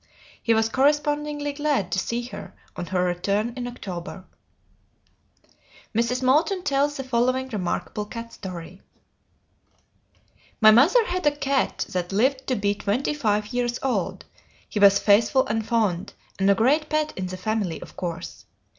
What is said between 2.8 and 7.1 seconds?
her return in October. Mrs. Moulton tells the